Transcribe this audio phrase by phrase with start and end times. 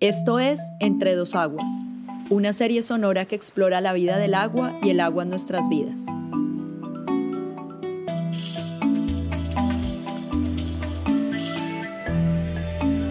[0.00, 1.66] Esto es Entre dos aguas,
[2.30, 6.00] una serie sonora que explora la vida del agua y el agua en nuestras vidas.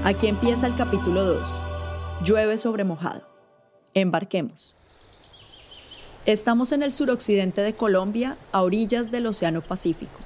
[0.03, 1.61] Aquí empieza el capítulo 2.
[2.25, 3.21] Llueve sobre mojado.
[3.93, 4.75] Embarquemos.
[6.25, 10.19] Estamos en el suroccidente de Colombia, a orillas del Océano Pacífico.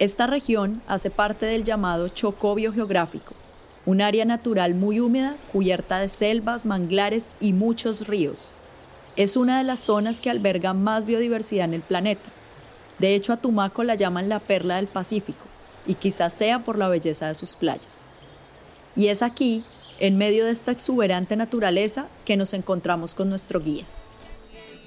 [0.00, 3.36] Esta región hace parte del llamado Chocó biogeográfico,
[3.84, 8.54] un área natural muy húmeda cubierta de selvas, manglares y muchos ríos.
[9.16, 12.30] Es una de las zonas que alberga más biodiversidad en el planeta.
[12.98, 15.44] De hecho, a Tumaco la llaman la perla del Pacífico,
[15.86, 17.86] y quizás sea por la belleza de sus playas.
[18.94, 19.64] Y es aquí,
[19.98, 23.84] en medio de esta exuberante naturaleza, que nos encontramos con nuestro guía.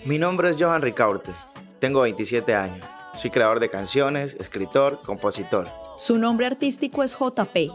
[0.06, 1.32] Mi nombre es Johan Ricaurte,
[1.80, 2.86] tengo 27 años.
[3.16, 5.68] Soy creador de canciones, escritor, compositor.
[5.98, 7.72] Su nombre artístico es JP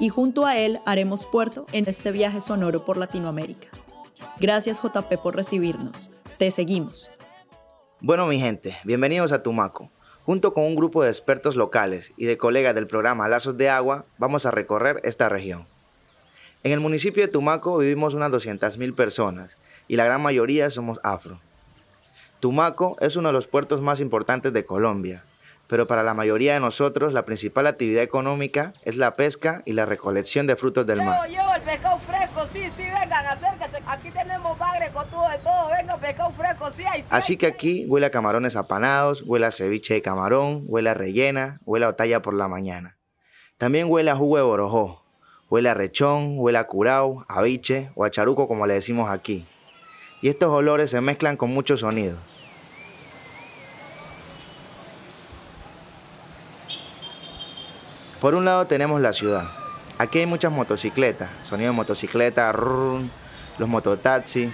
[0.00, 3.68] y junto a él haremos puerto en este viaje sonoro por Latinoamérica.
[4.40, 6.10] Gracias JP por recibirnos.
[6.38, 7.10] Te seguimos.
[8.00, 9.90] Bueno mi gente, bienvenidos a Tumaco.
[10.24, 14.06] Junto con un grupo de expertos locales y de colegas del programa Lazos de Agua,
[14.16, 15.66] vamos a recorrer esta región.
[16.62, 21.40] En el municipio de Tumaco vivimos unas 200.000 personas y la gran mayoría somos afro.
[22.40, 25.24] Tumaco es uno de los puertos más importantes de Colombia,
[25.70, 29.86] pero para la mayoría de nosotros la principal actividad económica es la pesca y la
[29.86, 31.28] recolección de frutos del mar.
[31.28, 33.80] Yo, el pescado fresco, sí, sí, vengan, acérquense.
[33.86, 37.02] Aquí tenemos bagre con todo, todo, venga, pescado fresco, sí hay.
[37.02, 40.94] Sí Así que aquí huele a camarones apanados, huele a ceviche de camarón, huele a
[40.94, 42.98] rellena, huele a otalla por la mañana.
[43.56, 45.04] También huele a jugo de borojó,
[45.50, 49.46] huele a rechón, huele a curao, a biche o a charuco como le decimos aquí.
[50.20, 52.18] Y estos olores se mezclan con muchos sonidos.
[58.20, 59.50] Por un lado tenemos la ciudad.
[59.96, 64.50] Aquí hay muchas motocicletas, sonido de motocicleta, los mototaxis,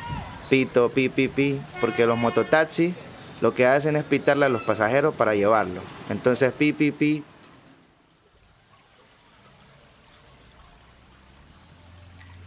[0.48, 2.94] pito, pi, pi, porque los mototaxis
[3.40, 5.82] lo que hacen es pitarle a los pasajeros para llevarlos.
[6.08, 7.24] Entonces, pi, pi.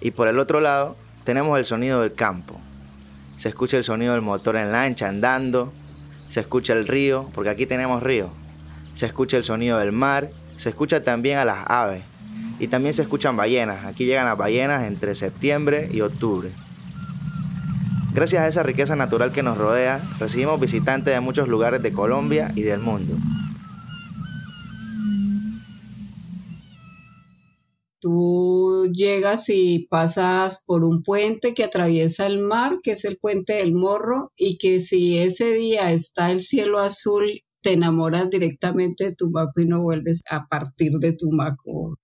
[0.02, 0.96] Y por el otro lado
[1.26, 2.60] tenemos el sonido del campo.
[3.38, 5.74] Se escucha el sonido del motor en lancha andando,
[6.30, 8.30] se escucha el río, porque aquí tenemos río.
[8.96, 12.04] Se escucha el sonido del mar se escucha también a las aves
[12.60, 13.86] y también se escuchan ballenas.
[13.86, 16.52] Aquí llegan las ballenas entre septiembre y octubre.
[18.14, 22.52] Gracias a esa riqueza natural que nos rodea, recibimos visitantes de muchos lugares de Colombia
[22.56, 23.16] y del mundo.
[28.02, 33.54] Tú llegas y pasas por un puente que atraviesa el mar, que es el puente
[33.54, 39.16] del Morro, y que si ese día está el cielo azul te enamoras directamente de
[39.16, 41.98] Tumaco y no vuelves a partir de Tumaco.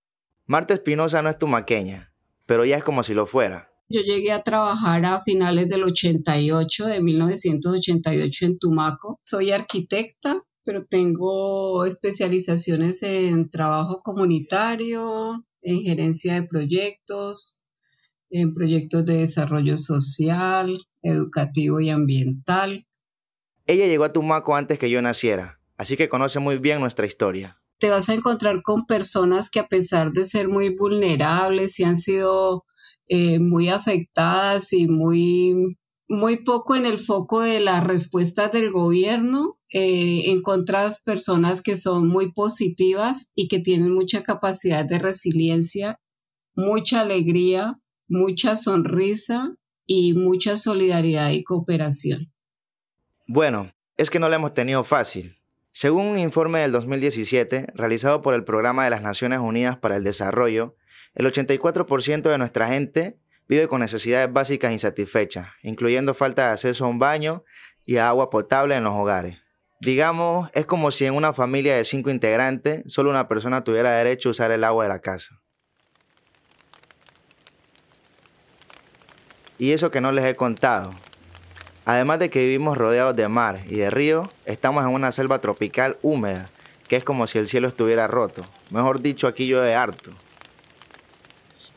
[0.45, 2.13] Marta Espinosa no es tumaqueña,
[2.45, 3.71] pero ya es como si lo fuera.
[3.88, 9.19] Yo llegué a trabajar a finales del 88, de 1988 en Tumaco.
[9.23, 17.61] Soy arquitecta, pero tengo especializaciones en trabajo comunitario, en gerencia de proyectos,
[18.31, 22.87] en proyectos de desarrollo social, educativo y ambiental.
[23.68, 27.59] Ella llegó a Tumaco antes que yo naciera, así que conoce muy bien nuestra historia.
[27.80, 31.98] Te vas a encontrar con personas que a pesar de ser muy vulnerables y han
[31.98, 32.64] sido
[33.08, 35.78] eh, muy afectadas y muy,
[36.08, 42.08] muy poco en el foco de las respuestas del gobierno, eh, encuentras personas que son
[42.08, 46.00] muy positivas y que tienen mucha capacidad de resiliencia,
[46.53, 49.56] mucha alegría, mucha sonrisa
[49.88, 52.32] y mucha solidaridad y cooperación.
[53.28, 55.41] Bueno, es que no la hemos tenido fácil.
[55.72, 60.03] Según un informe del 2017 realizado por el Programa de las Naciones Unidas para el
[60.03, 60.75] Desarrollo,
[61.16, 66.88] el 84% de nuestra gente vive con necesidades básicas insatisfechas, incluyendo falta de acceso a
[66.88, 67.44] un baño
[67.84, 69.40] y a agua potable en los hogares.
[69.81, 74.30] Digamos, es como si en una familia de cinco integrantes solo una persona tuviera derecho
[74.30, 75.41] a usar el agua de la casa.
[79.58, 80.91] Y eso que no les he contado,
[81.85, 85.97] Además de que vivimos rodeados de mar y de río, estamos en una selva tropical
[86.02, 86.46] húmeda,
[86.87, 88.43] que es como si el cielo estuviera roto.
[88.72, 90.09] Mejor dicho, aquí llueve harto.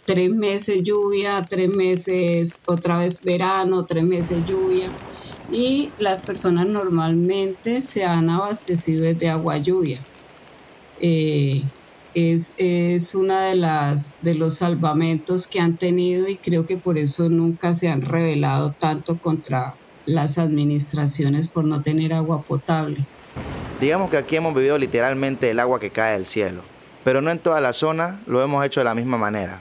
[0.06, 4.90] Tres meses lluvia, tres meses otra vez verano, tres meses lluvia.
[5.52, 10.00] Y las personas normalmente se han abastecido de agua lluvia.
[11.00, 11.62] Eh,
[12.14, 17.28] es, es una de de los salvamentos que han tenido y creo que por eso
[17.28, 19.74] nunca se han rebelado tanto contra
[20.08, 23.04] las administraciones por no tener agua potable.
[23.78, 26.62] Digamos que aquí hemos vivido literalmente el agua que cae del cielo,
[27.04, 29.60] pero no en toda la zona lo hemos hecho de la misma manera.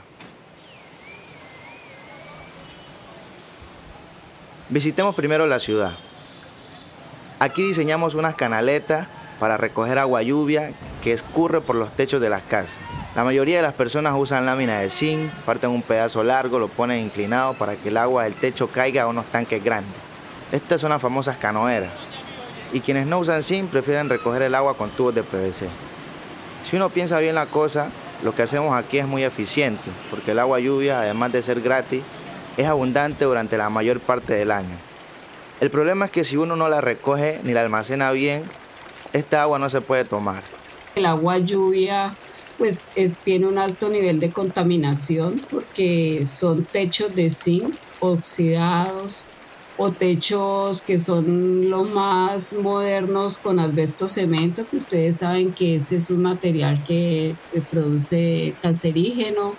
[4.70, 5.92] Visitemos primero la ciudad.
[7.38, 9.06] Aquí diseñamos unas canaletas
[9.38, 10.72] para recoger agua lluvia
[11.02, 12.72] que escurre por los techos de las casas.
[13.14, 17.04] La mayoría de las personas usan láminas de zinc, parten un pedazo largo, lo ponen
[17.04, 20.07] inclinado para que el agua del techo caiga a unos tanques grandes.
[20.50, 21.92] Estas son las famosas canoeras.
[22.72, 25.66] Y quienes no usan zinc prefieren recoger el agua con tubos de PVC.
[26.68, 27.90] Si uno piensa bien la cosa,
[28.22, 32.02] lo que hacemos aquí es muy eficiente, porque el agua lluvia, además de ser gratis,
[32.56, 34.76] es abundante durante la mayor parte del año.
[35.60, 38.42] El problema es que si uno no la recoge ni la almacena bien,
[39.12, 40.42] esta agua no se puede tomar.
[40.94, 42.14] El agua lluvia
[42.58, 42.80] pues
[43.22, 49.26] tiene un alto nivel de contaminación porque son techos de zinc oxidados
[49.78, 55.96] o techos que son los más modernos con asbesto cemento, que ustedes saben que ese
[55.96, 57.36] es un material que,
[57.70, 59.54] produce cancerígeno.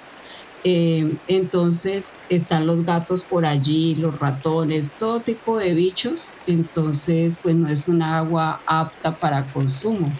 [0.65, 6.33] Eh, entonces están los gatos por allí, los ratones, todo tipo de bichos.
[6.47, 10.11] Entonces, pues no es un agua apta para consumo.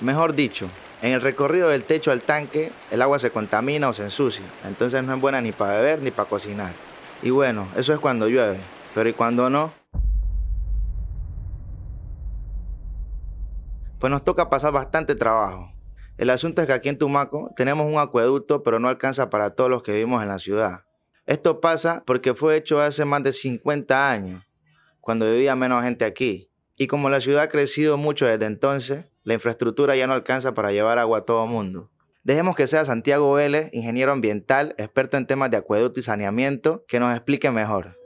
[0.00, 0.68] Mejor dicho,
[1.02, 5.04] en el recorrido del techo al tanque, el agua se contamina o se ensucia, entonces
[5.04, 6.72] no es buena ni para beber ni para cocinar.
[7.22, 8.58] Y bueno, eso es cuando llueve,
[8.94, 9.72] pero ¿y cuando no?
[13.98, 15.72] Pues nos toca pasar bastante trabajo.
[16.18, 19.68] El asunto es que aquí en Tumaco tenemos un acueducto, pero no alcanza para todos
[19.68, 20.84] los que vivimos en la ciudad.
[21.26, 24.42] Esto pasa porque fue hecho hace más de 50 años,
[25.00, 26.50] cuando vivía menos gente aquí.
[26.76, 30.70] Y como la ciudad ha crecido mucho desde entonces, la infraestructura ya no alcanza para
[30.70, 31.90] llevar agua a todo mundo.
[32.22, 37.00] Dejemos que sea Santiago Vélez, ingeniero ambiental, experto en temas de acueducto y saneamiento, que
[37.00, 37.98] nos explique mejor.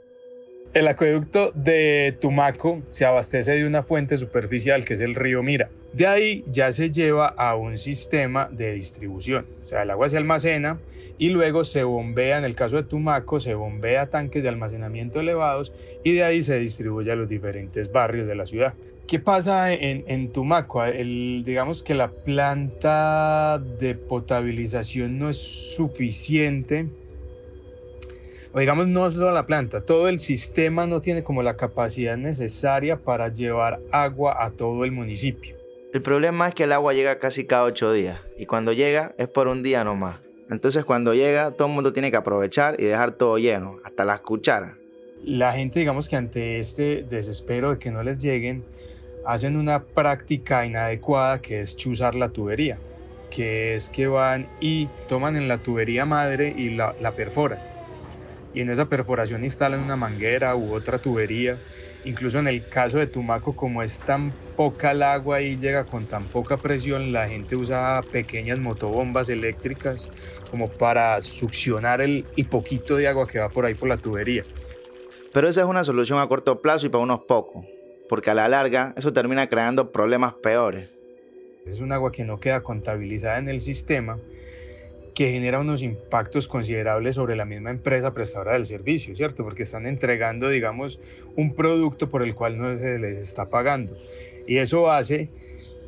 [0.72, 5.68] El acueducto de Tumaco se abastece de una fuente superficial que es el río Mira.
[5.92, 9.46] De ahí ya se lleva a un sistema de distribución.
[9.62, 10.78] O sea, el agua se almacena
[11.18, 15.20] y luego se bombea, en el caso de Tumaco, se bombea a tanques de almacenamiento
[15.20, 18.72] elevados y de ahí se distribuye a los diferentes barrios de la ciudad.
[19.10, 20.84] ¿Qué pasa en, Tumaco?
[20.84, 26.86] El, digamos que la planta de potabilización no es suficiente,
[28.52, 32.98] o digamos no solo la planta, todo el sistema no tiene como la capacidad necesaria
[32.98, 35.56] para llevar agua a todo el municipio.
[35.92, 39.26] El problema es que el agua llega casi cada ocho días y cuando llega es
[39.26, 40.20] por un día nomás.
[40.50, 44.20] Entonces cuando llega todo el mundo tiene que aprovechar y dejar todo lleno, hasta las
[44.20, 44.76] cucharas.
[45.24, 48.62] La gente digamos que ante este desespero de que no les lleguen,
[49.30, 52.78] hacen una práctica inadecuada que es chuzar la tubería,
[53.30, 57.60] que es que van y toman en la tubería madre y la, la perforan.
[58.54, 61.56] Y en esa perforación instalan una manguera u otra tubería.
[62.04, 66.06] Incluso en el caso de Tumaco, como es tan poca el agua y llega con
[66.06, 70.08] tan poca presión, la gente usa pequeñas motobombas eléctricas
[70.50, 74.42] como para succionar el, el poquito de agua que va por ahí por la tubería.
[75.32, 77.64] Pero esa es una solución a corto plazo y para unos pocos
[78.10, 80.88] porque a la larga eso termina creando problemas peores.
[81.64, 84.18] Es un agua que no queda contabilizada en el sistema,
[85.14, 89.44] que genera unos impactos considerables sobre la misma empresa prestadora del servicio, ¿cierto?
[89.44, 90.98] Porque están entregando, digamos,
[91.36, 93.96] un producto por el cual no se les está pagando.
[94.44, 95.28] Y eso hace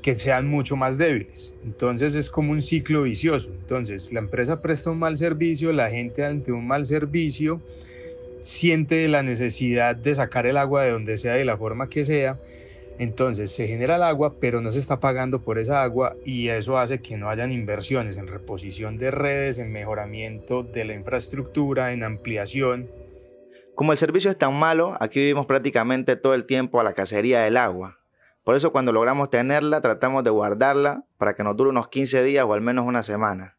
[0.00, 1.56] que sean mucho más débiles.
[1.64, 3.50] Entonces es como un ciclo vicioso.
[3.50, 7.60] Entonces la empresa presta un mal servicio, la gente ante un mal servicio
[8.42, 12.38] siente la necesidad de sacar el agua de donde sea, de la forma que sea.
[12.98, 16.76] Entonces se genera el agua, pero no se está pagando por esa agua y eso
[16.76, 22.02] hace que no hayan inversiones en reposición de redes, en mejoramiento de la infraestructura, en
[22.02, 22.90] ampliación.
[23.74, 27.40] Como el servicio es tan malo, aquí vivimos prácticamente todo el tiempo a la cacería
[27.40, 27.98] del agua.
[28.44, 32.44] Por eso cuando logramos tenerla, tratamos de guardarla para que nos dure unos 15 días
[32.44, 33.56] o al menos una semana.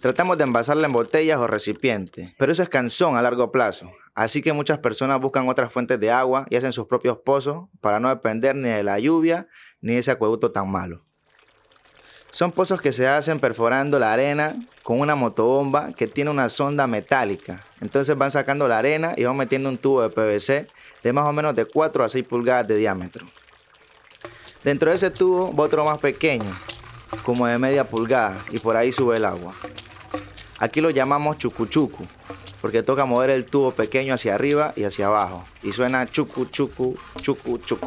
[0.00, 3.90] Tratamos de envasarla en botellas o recipientes, pero eso es cansón a largo plazo.
[4.14, 7.98] Así que muchas personas buscan otras fuentes de agua y hacen sus propios pozos para
[7.98, 9.48] no depender ni de la lluvia
[9.80, 11.04] ni de ese acueducto tan malo.
[12.30, 16.86] Son pozos que se hacen perforando la arena con una motobomba que tiene una sonda
[16.86, 17.64] metálica.
[17.80, 20.68] Entonces van sacando la arena y van metiendo un tubo de PVC
[21.02, 23.26] de más o menos de 4 a 6 pulgadas de diámetro.
[24.62, 26.52] Dentro de ese tubo va otro más pequeño,
[27.24, 29.54] como de media pulgada, y por ahí sube el agua.
[30.58, 32.04] Aquí lo llamamos chucuchucu,
[32.60, 36.96] porque toca mover el tubo pequeño hacia arriba y hacia abajo, y suena chucu chucu
[37.22, 37.86] chucu chucu.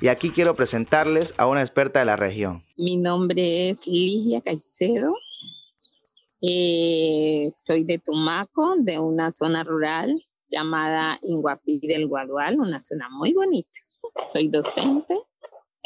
[0.00, 2.64] Y aquí quiero presentarles a una experta de la región.
[2.76, 5.12] Mi nombre es Ligia Caicedo.
[6.42, 10.14] Eh, soy de Tumaco, de una zona rural
[10.48, 13.78] llamada Inguapí del Guadual, una zona muy bonita.
[14.32, 15.18] Soy docente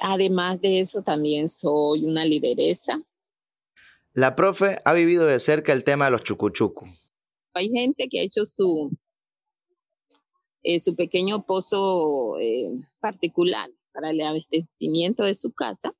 [0.02, 3.00] Además de eso, también soy una lideresa.
[4.14, 6.87] La profe ha vivido de cerca el tema de los chucuchucu.
[7.54, 8.90] Hay gente que ha hecho su,
[10.62, 15.95] eh, su pequeño pozo eh, particular para el abastecimiento de su casa,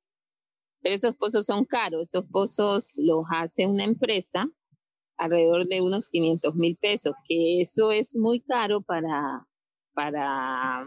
[0.81, 2.09] pero esos pozos son caros.
[2.09, 4.47] Esos pozos los hace una empresa
[5.17, 9.47] alrededor de unos 500 mil pesos, que eso es muy caro para,
[9.93, 10.85] para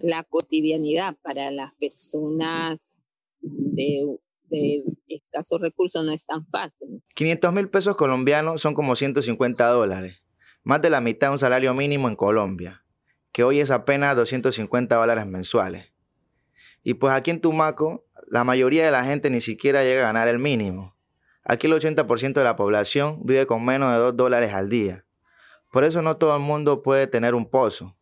[0.00, 3.08] la cotidianidad, para las personas
[3.40, 4.18] de,
[4.52, 7.02] de escasos recursos no es tan fácil.
[7.14, 10.22] 500 mil pesos colombianos son como 150 dólares,
[10.62, 12.84] más de la mitad de un salario mínimo en Colombia,
[13.32, 15.92] que hoy es apenas 250 dólares mensuales.
[16.82, 20.28] Y pues aquí en Tumaco, la mayoría de la gente ni siquiera llega a ganar
[20.28, 20.96] el mínimo.
[21.44, 25.04] Aquí el 80% de la población vive con menos de 2 dólares al día.
[25.70, 27.96] Por eso no todo el mundo puede tener un pozo.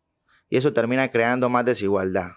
[0.49, 2.31] Y eso termina creando más desigualdad.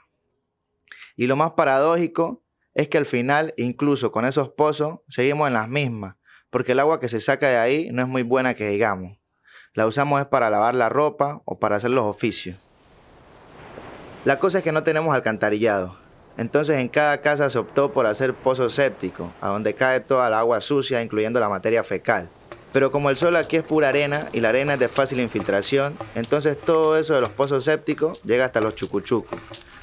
[1.17, 2.44] Y lo más paradójico
[2.75, 6.17] es que al final, incluso con esos pozos, seguimos en las mismas,
[6.51, 9.17] porque el agua que se saca de ahí no es muy buena que digamos.
[9.75, 12.57] La usamos es para lavar la ropa o para hacer los oficios.
[14.25, 15.99] La cosa es que no tenemos alcantarillado.
[16.37, 20.41] Entonces en cada casa se optó por hacer pozos sépticos, a donde cae toda la
[20.41, 22.29] agua sucia, incluyendo la materia fecal.
[22.73, 25.97] Pero como el sol aquí es pura arena y la arena es de fácil infiltración,
[26.17, 29.39] entonces todo eso de los pozos sépticos llega hasta los chucuchucos.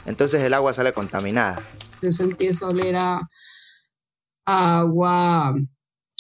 [0.06, 1.62] Entonces el agua sale contaminada.
[2.02, 3.30] Eso empieza a oler a,
[4.46, 5.56] agua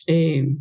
[0.07, 0.55] eh,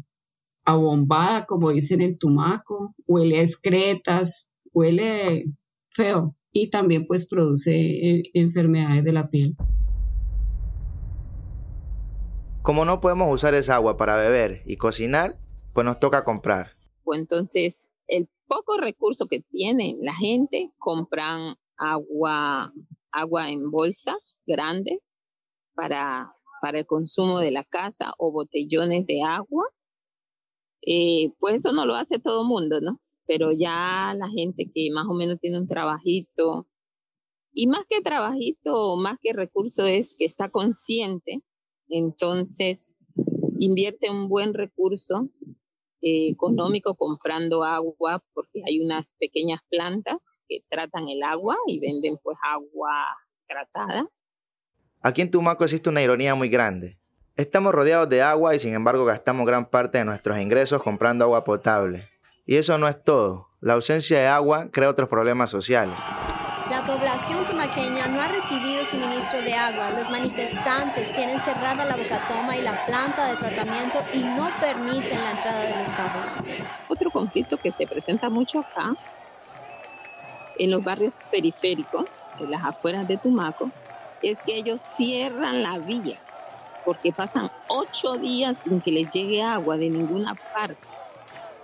[0.65, 5.47] abombada, como dicen en Tumaco, huele a excretas, huele
[5.91, 9.57] feo y también pues produce eh, enfermedades de la piel.
[12.63, 15.39] Como no podemos usar esa agua para beber y cocinar,
[15.73, 16.77] pues nos toca comprar.
[17.05, 22.73] Pues entonces, el poco recurso que tiene la gente, compran agua,
[23.13, 25.17] agua en bolsas grandes
[25.75, 29.65] para, para el consumo de la casa o botellones de agua.
[30.83, 33.01] Eh, pues eso no lo hace todo el mundo, ¿no?
[33.31, 36.67] pero ya la gente que más o menos tiene un trabajito,
[37.53, 41.41] y más que trabajito, más que recurso es que está consciente,
[41.89, 42.97] entonces
[43.61, 45.31] invierte un buen recurso
[46.03, 52.19] eh, económico comprando agua, porque hay unas pequeñas plantas que tratan el agua y venden
[52.23, 53.07] pues agua
[53.47, 54.09] tratada.
[55.03, 56.99] Aquí en Tumaco existe una ironía muy grande.
[57.37, 61.45] Estamos rodeados de agua y sin embargo gastamos gran parte de nuestros ingresos comprando agua
[61.45, 62.09] potable.
[62.45, 63.49] Y eso no es todo.
[63.61, 65.97] La ausencia de agua crea otros problemas sociales.
[66.71, 69.91] La población tumaqueña no ha recibido suministro de agua.
[69.91, 75.33] Los manifestantes tienen cerrada la bocatoma y la planta de tratamiento y no permiten la
[75.33, 76.29] entrada de los carros.
[76.89, 78.95] Otro conflicto que se presenta mucho acá,
[80.59, 82.05] en los barrios periféricos,
[82.39, 83.73] en las afueras de Tumaco,
[84.23, 86.21] es que ellos cierran la vía
[86.85, 90.77] porque pasan ocho días sin que les llegue agua de ninguna parte.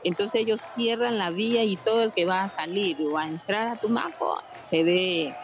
[0.02, 3.68] Entonces ellos cierran la vía y todo el que va a salir o a entrar
[3.68, 5.34] a Tumaco se ve,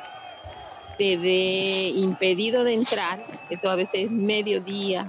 [0.96, 3.24] se ve impedido de entrar.
[3.50, 5.08] Eso a veces es mediodía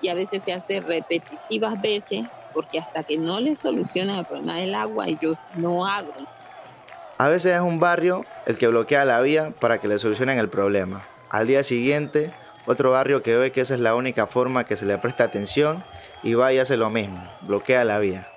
[0.00, 2.22] y a veces se hace repetitivas veces
[2.54, 6.26] porque hasta que no les solucionan el problema del agua ellos no abren.
[7.18, 10.48] A veces es un barrio el que bloquea la vía para que le solucionen el
[10.48, 11.04] problema.
[11.30, 12.32] Al día siguiente,
[12.66, 15.82] otro barrio que ve que esa es la única forma que se le presta atención
[16.22, 18.28] y va y hace lo mismo, bloquea la vía.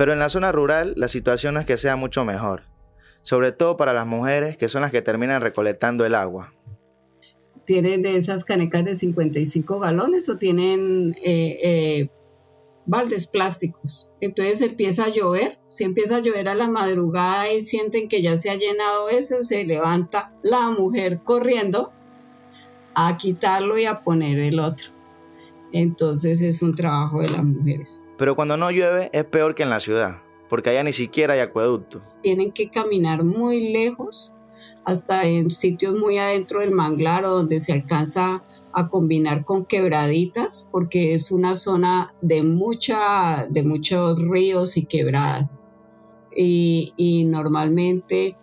[0.00, 2.62] Pero en la zona rural la situación no es que sea mucho mejor,
[3.20, 6.54] sobre todo para las mujeres que son las que terminan recolectando el agua.
[7.66, 12.10] ¿Tienen de esas canecas de 55 galones o tienen eh, eh,
[12.86, 14.10] baldes plásticos?
[14.22, 18.38] Entonces empieza a llover, si empieza a llover a la madrugada y sienten que ya
[18.38, 21.92] se ha llenado eso, se levanta la mujer corriendo
[22.94, 24.92] a quitarlo y a poner el otro.
[25.74, 28.00] Entonces es un trabajo de las mujeres.
[28.20, 31.40] Pero cuando no llueve es peor que en la ciudad, porque allá ni siquiera hay
[31.40, 32.02] acueducto.
[32.22, 34.34] Tienen que caminar muy lejos,
[34.84, 40.68] hasta en sitios muy adentro del manglar o donde se alcanza a combinar con quebraditas,
[40.70, 45.58] porque es una zona de, mucha, de muchos ríos y quebradas.
[46.36, 48.36] Y, y normalmente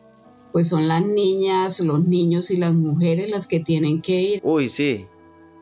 [0.54, 4.42] pues son las niñas, los niños y las mujeres las que tienen que ir.
[4.44, 5.06] Uy, sí.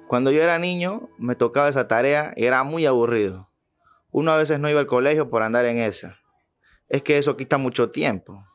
[0.07, 3.49] Cuando yo era niño me tocaba esa tarea y era muy aburrido.
[4.17, 6.17] Uno a veces no iba al colegio por andar en esa.
[6.87, 8.45] Es que eso quita mucho tiempo.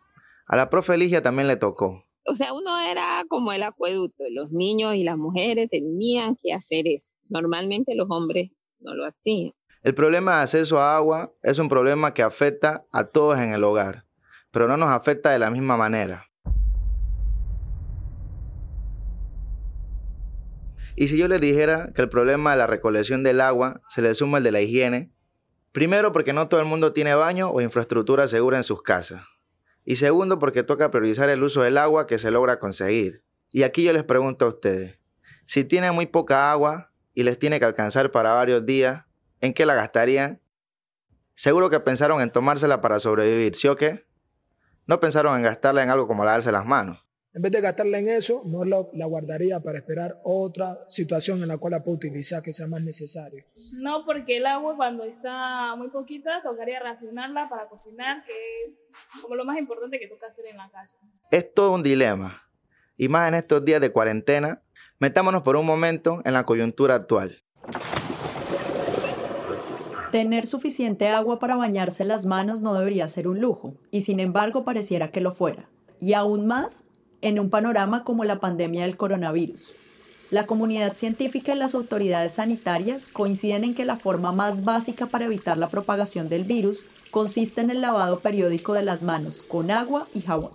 [0.46, 2.06] A la profe Ligia también le tocó.
[2.24, 4.24] O sea, uno era como el acueducto.
[4.30, 7.18] Los niños y las mujeres tenían que hacer eso.
[7.28, 9.52] Normalmente los hombres no lo hacían.
[9.82, 13.62] El problema de acceso a agua es un problema que afecta a todos en el
[13.62, 14.06] hogar,
[14.52, 16.24] pero no nos afecta de la misma manera.
[20.96, 24.14] Y si yo les dijera que el problema de la recolección del agua se le
[24.14, 25.12] suma el de la higiene,
[25.72, 29.22] primero porque no todo el mundo tiene baño o infraestructura segura en sus casas.
[29.84, 33.24] Y segundo porque toca priorizar el uso del agua que se logra conseguir.
[33.50, 35.00] Y aquí yo les pregunto a ustedes,
[35.44, 39.04] si tienen muy poca agua y les tiene que alcanzar para varios días,
[39.40, 40.40] ¿en qué la gastarían?
[41.34, 44.06] Seguro que pensaron en tomársela para sobrevivir, ¿sí o qué?
[44.86, 47.04] No pensaron en gastarla en algo como lavarse las manos.
[47.32, 51.58] En vez de gastarla en eso, no la guardaría para esperar otra situación en la
[51.58, 53.44] cual la pueda utilizar que sea más necesario.
[53.72, 59.36] No, porque el agua cuando está muy poquita tocaría racionarla para cocinar, que es como
[59.36, 60.98] lo más importante que toca hacer en la casa.
[61.30, 62.42] Es todo un dilema.
[62.96, 64.64] Y más en estos días de cuarentena,
[64.98, 67.44] metámonos por un momento en la coyuntura actual.
[70.10, 74.64] Tener suficiente agua para bañarse las manos no debería ser un lujo, y sin embargo
[74.64, 75.70] pareciera que lo fuera.
[76.00, 76.89] Y aún más
[77.22, 79.74] en un panorama como la pandemia del coronavirus.
[80.30, 85.24] La comunidad científica y las autoridades sanitarias coinciden en que la forma más básica para
[85.24, 90.06] evitar la propagación del virus consiste en el lavado periódico de las manos con agua
[90.14, 90.52] y jabón.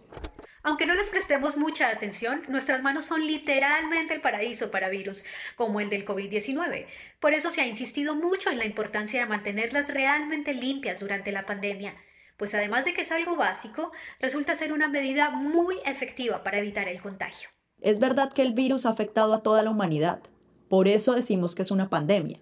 [0.64, 5.24] Aunque no les prestemos mucha atención, nuestras manos son literalmente el paraíso para virus,
[5.56, 6.88] como el del COVID-19.
[7.20, 11.46] Por eso se ha insistido mucho en la importancia de mantenerlas realmente limpias durante la
[11.46, 11.94] pandemia
[12.38, 16.88] pues además de que es algo básico, resulta ser una medida muy efectiva para evitar
[16.88, 17.50] el contagio.
[17.82, 20.22] Es verdad que el virus ha afectado a toda la humanidad,
[20.70, 22.40] por eso decimos que es una pandemia,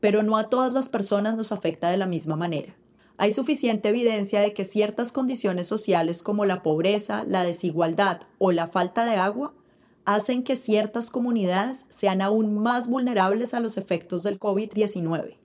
[0.00, 2.74] pero no a todas las personas nos afecta de la misma manera.
[3.18, 8.68] Hay suficiente evidencia de que ciertas condiciones sociales como la pobreza, la desigualdad o la
[8.68, 9.54] falta de agua
[10.04, 15.36] hacen que ciertas comunidades sean aún más vulnerables a los efectos del COVID-19.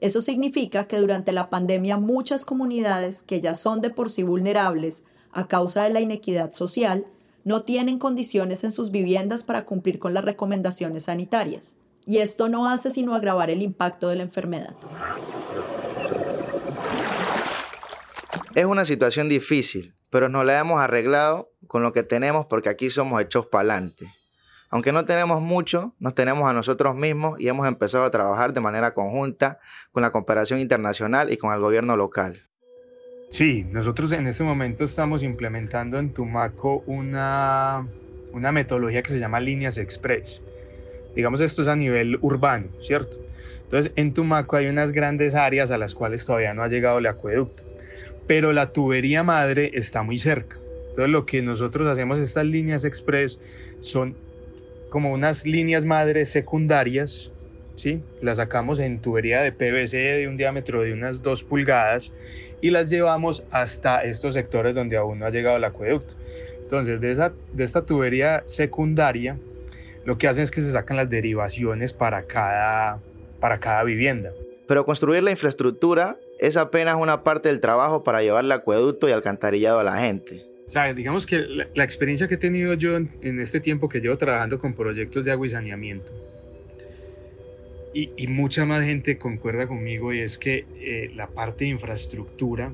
[0.00, 5.04] Eso significa que durante la pandemia muchas comunidades que ya son de por sí vulnerables
[5.30, 7.06] a causa de la inequidad social
[7.44, 11.76] no tienen condiciones en sus viviendas para cumplir con las recomendaciones sanitarias.
[12.06, 14.74] Y esto no hace sino agravar el impacto de la enfermedad.
[18.54, 22.90] Es una situación difícil, pero nos la hemos arreglado con lo que tenemos porque aquí
[22.90, 24.12] somos hechos para adelante.
[24.70, 28.60] Aunque no tenemos mucho, nos tenemos a nosotros mismos y hemos empezado a trabajar de
[28.60, 29.58] manera conjunta
[29.90, 32.46] con la cooperación internacional y con el gobierno local.
[33.30, 37.86] Sí, nosotros en este momento estamos implementando en Tumaco una,
[38.32, 40.40] una metodología que se llama líneas express.
[41.16, 43.18] Digamos, esto es a nivel urbano, ¿cierto?
[43.62, 47.06] Entonces, en Tumaco hay unas grandes áreas a las cuales todavía no ha llegado el
[47.06, 47.64] acueducto,
[48.28, 50.56] pero la tubería madre está muy cerca.
[50.90, 53.40] Entonces, lo que nosotros hacemos, estas líneas express,
[53.80, 54.16] son
[54.90, 57.30] como unas líneas madres secundarias,
[57.76, 58.02] ¿sí?
[58.20, 62.12] Las sacamos en tubería de PVC de un diámetro de unas 2 pulgadas
[62.60, 66.14] y las llevamos hasta estos sectores donde aún no ha llegado el acueducto.
[66.60, 69.38] Entonces, de, esa, de esta tubería secundaria,
[70.04, 72.98] lo que hacen es que se sacan las derivaciones para cada,
[73.40, 74.32] para cada vivienda.
[74.66, 79.12] Pero construir la infraestructura es apenas una parte del trabajo para llevar el acueducto y
[79.12, 80.49] alcantarillado a la gente.
[80.70, 81.40] O sea, digamos que
[81.74, 85.32] la, experiencia que he tenido yo en, este tiempo que llevo trabajando con proyectos de
[85.32, 86.12] agua y saneamiento,
[87.92, 92.72] y, mucha más gente concuerda conmigo, y es que eh, la parte de infraestructura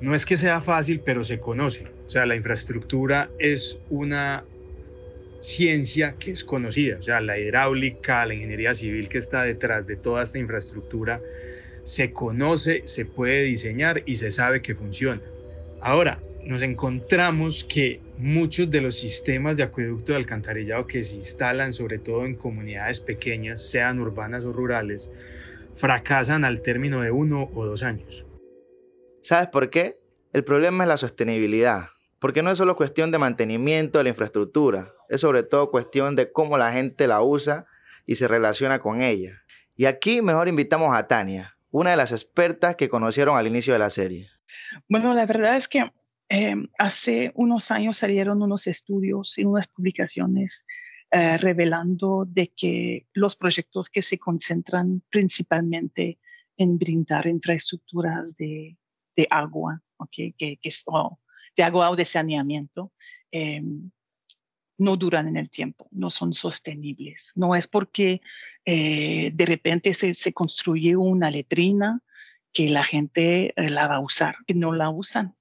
[0.00, 1.88] no es que sea fácil, pero se conoce.
[2.06, 4.44] O sea, la infraestructura es una
[5.40, 6.98] ciencia que es conocida.
[7.00, 11.20] O sea, la hidráulica, la ingeniería civil que está detrás de toda esta infraestructura
[11.82, 15.22] se conoce, se puede diseñar y se sabe que funciona.
[15.80, 21.72] Ahora, nos encontramos que muchos de los sistemas de acueducto de alcantarillado que se instalan,
[21.72, 25.10] sobre todo en comunidades pequeñas, sean urbanas o rurales,
[25.74, 28.24] fracasan al término de uno o dos años.
[29.22, 29.98] ¿Sabes por qué?
[30.32, 31.88] El problema es la sostenibilidad,
[32.20, 36.30] porque no es solo cuestión de mantenimiento de la infraestructura, es sobre todo cuestión de
[36.30, 37.66] cómo la gente la usa
[38.06, 39.42] y se relaciona con ella.
[39.74, 43.80] Y aquí mejor invitamos a Tania, una de las expertas que conocieron al inicio de
[43.80, 44.30] la serie.
[44.88, 45.90] Bueno, la verdad es que
[46.28, 50.64] Em, hace unos años salieron unos estudios y unas publicaciones
[51.12, 56.18] eh, revelando de que los proyectos que se concentran principalmente
[56.56, 58.76] en brindar infraestructuras de,
[59.30, 60.58] agua, que, que
[61.56, 62.92] de agua o de saneamiento,
[63.30, 63.90] em,
[64.78, 67.32] no duran en el tiempo, no son sostenibles.
[67.36, 68.20] No es porque
[68.64, 72.02] eh, de repente se, se, construye una letrina
[72.52, 75.35] que la gente eh, la va a usar, que no la usan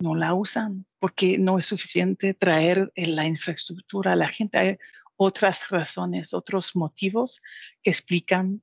[0.00, 4.58] no la usan porque no es suficiente traer la infraestructura a la gente.
[4.58, 4.78] Hay
[5.16, 7.42] otras razones, otros motivos
[7.82, 8.62] que explican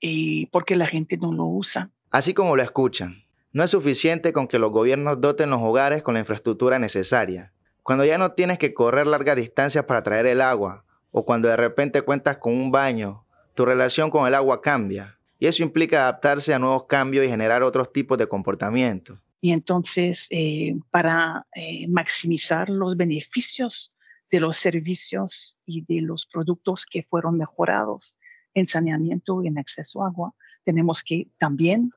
[0.00, 1.90] eh, por qué la gente no lo usa.
[2.10, 6.14] Así como lo escuchan, no es suficiente con que los gobiernos doten los hogares con
[6.14, 7.52] la infraestructura necesaria.
[7.82, 11.56] Cuando ya no tienes que correr largas distancias para traer el agua o cuando de
[11.56, 15.18] repente cuentas con un baño, tu relación con el agua cambia.
[15.38, 19.18] Y eso implica adaptarse a nuevos cambios y generar otros tipos de comportamientos.
[19.40, 23.92] Y entonces, eh, para eh, maximizar los beneficios
[24.30, 28.16] de los servicios y de los productos que fueron mejorados
[28.54, 31.90] en saneamiento y en acceso a agua, tenemos que también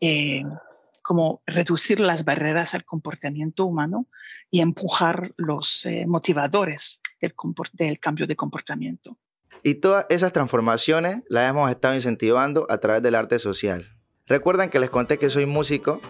[0.00, 0.44] eh,
[1.00, 4.06] como reducir las barreras al comportamiento humano
[4.50, 7.34] y empujar los motivadores del,
[7.72, 9.18] del cambio de comportamiento.
[9.64, 13.96] Y todas esas transformaciones las hemos estado incentivando a través del arte social.
[14.26, 16.00] Recuerden que les conté que soy músico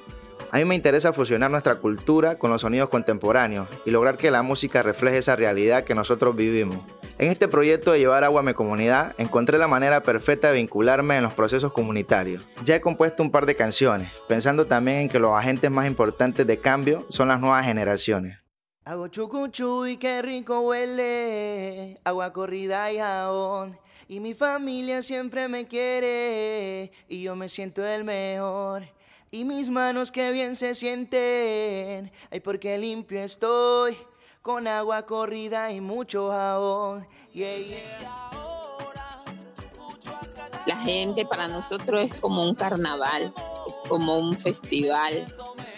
[0.52, 4.42] a mí me interesa fusionar nuestra cultura con los sonidos contemporáneos y lograr que la
[4.42, 6.76] música refleje esa realidad que nosotros vivimos.
[7.16, 11.16] En este proyecto de llevar agua a mi comunidad, encontré la manera perfecta de vincularme
[11.16, 12.46] en los procesos comunitarios.
[12.64, 16.46] Ya he compuesto un par de canciones, pensando también en que los agentes más importantes
[16.46, 18.36] de cambio son las nuevas generaciones.
[18.84, 23.78] Hago chucuchu y qué rico huele, agua corrida y jabón.
[24.06, 28.82] Y mi familia siempre me quiere y yo me siento el mejor.
[29.34, 33.96] Y mis manos que bien se sienten, ay porque limpio estoy,
[34.42, 37.08] con agua corrida y mucho jabón.
[40.66, 43.32] La gente para nosotros es como un carnaval,
[43.66, 45.24] es como un festival.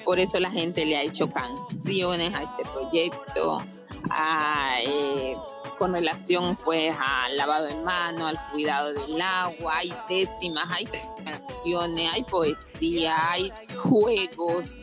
[0.04, 3.64] Por eso la gente le ha hecho canciones a este proyecto,
[4.10, 5.36] a, eh,
[5.78, 10.88] con relación pues al lavado de manos, al cuidado del agua, hay décimas, hay
[11.24, 14.78] canciones, hay poesía, hay juegos,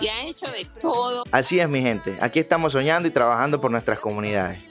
[0.00, 1.24] y ha hecho de todo.
[1.32, 4.62] Así es mi gente, aquí estamos soñando y trabajando por nuestras comunidades.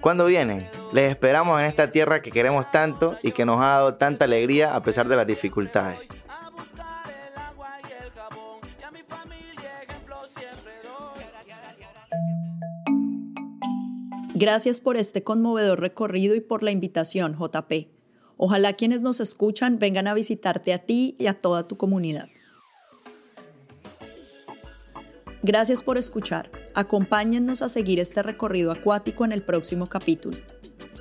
[0.00, 0.66] ¿Cuándo vienen?
[0.92, 4.74] Les esperamos en esta tierra que queremos tanto y que nos ha dado tanta alegría
[4.74, 5.98] a pesar de las dificultades.
[14.40, 17.88] Gracias por este conmovedor recorrido y por la invitación, JP.
[18.38, 22.30] Ojalá quienes nos escuchan vengan a visitarte a ti y a toda tu comunidad.
[25.42, 26.50] Gracias por escuchar.
[26.74, 30.38] Acompáñennos a seguir este recorrido acuático en el próximo capítulo.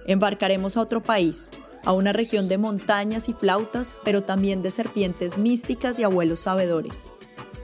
[0.06, 1.50] Embarcaremos a otro país,
[1.86, 7.14] a una región de montañas y flautas, pero también de serpientes místicas y abuelos sabedores.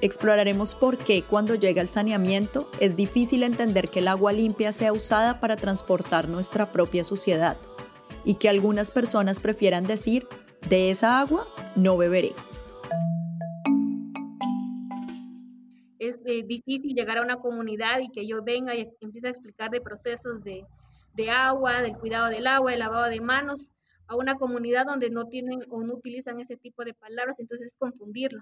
[0.02, 4.92] Exploraremos por qué cuando llega el saneamiento es difícil entender que el agua limpia sea
[4.92, 7.58] usada para transportar nuestra propia suciedad
[8.26, 10.28] y que algunas personas prefieran decir,
[10.70, 12.34] de esa agua no beberé.
[16.00, 19.72] Es eh, difícil llegar a una comunidad y que yo venga y empiece a explicar
[19.72, 20.66] de procesos de,
[21.16, 23.72] de agua, del cuidado del agua, del lavado de manos,
[24.08, 27.78] a una comunidad donde no tienen o no utilizan ese tipo de palabras, entonces es
[27.78, 28.42] confundirlos.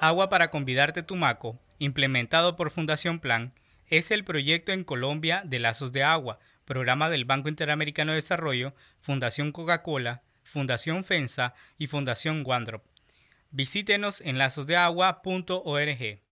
[0.00, 3.52] Agua para convidarte Tumaco, implementado por Fundación Plan,
[3.88, 8.74] es el proyecto en Colombia de Lazos de Agua, programa del Banco Interamericano de Desarrollo,
[9.00, 12.84] Fundación Coca-Cola, Fundación FENSA y Fundación OneDrop.
[13.50, 16.20] Visítenos en lazosdeagua.org.